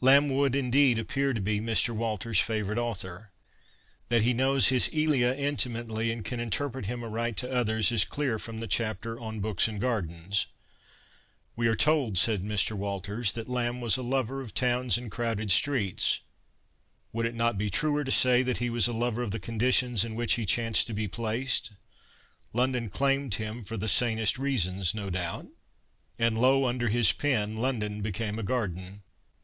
Lamb 0.00 0.28
would, 0.32 0.54
indeed, 0.54 0.96
appear 1.00 1.32
to 1.32 1.40
be 1.40 1.58
Mr. 1.58 1.90
Walters's 1.90 2.40
favourite 2.40 2.78
author. 2.78 3.32
That 4.10 4.22
he 4.22 4.32
knows 4.32 4.68
his 4.68 4.88
Elia 4.94 5.34
intimately 5.34 6.12
and 6.12 6.24
can 6.24 6.38
interpret 6.38 6.86
him 6.86 7.02
aright 7.02 7.36
to 7.38 7.50
others 7.52 7.90
is 7.90 8.04
clear 8.04 8.38
from 8.38 8.60
the 8.60 8.68
chapter 8.68 9.18
on' 9.18 9.40
Books 9.40 9.66
and 9.66 9.80
Gardens.'' 9.80 10.46
We 11.56 11.66
are 11.66 11.74
told,' 11.74 12.16
says 12.16 12.38
Mr. 12.38 12.74
Walters,' 12.76 13.32
that 13.32 13.48
Lamb 13.48 13.80
was 13.80 13.96
a 13.96 14.04
lover 14.04 14.40
of 14.40 14.54
towns 14.54 14.96
and 14.96 15.10
crowded 15.10 15.50
streets. 15.50 16.20
Would 17.12 17.26
it 17.26 17.34
not 17.34 17.58
be 17.58 17.68
truer 17.68 18.04
to 18.04 18.12
say 18.12 18.44
that 18.44 18.58
he 18.58 18.70
was 18.70 18.86
a 18.86 18.92
lover 18.92 19.20
of 19.24 19.32
the 19.32 19.40
conditions 19.40 20.04
in 20.04 20.14
which 20.14 20.34
he 20.34 20.46
chanced 20.46 20.86
to 20.86 20.94
be 20.94 21.08
placed? 21.08 21.72
London 22.52 22.88
claimed 22.88 23.34
him— 23.34 23.64
for 23.64 23.76
the 23.76 23.88
sanest 23.88 24.38
reasons, 24.38 24.94
no 24.94 25.10
doubt— 25.10 25.48
and, 26.20 26.38
lo! 26.38 26.66
under 26.66 26.88
his 26.88 27.10
pen, 27.10 27.56
London 27.56 28.00
became 28.00 28.38
a 28.38 28.44
garden.' 28.44 29.02